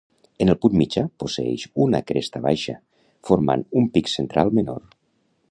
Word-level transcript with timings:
En 0.43 0.51
el 0.51 0.55
punt 0.61 0.77
mitjà 0.81 1.03
posseeix 1.23 1.65
una 1.85 2.01
cresta 2.13 2.41
baixa, 2.47 2.75
formant 3.31 3.67
un 3.83 3.93
pic 3.99 4.13
central 4.17 4.53
menor. 4.61 4.83